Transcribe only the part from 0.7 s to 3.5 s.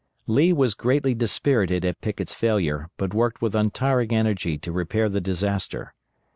greatly dispirited at Pickett's failure, but worked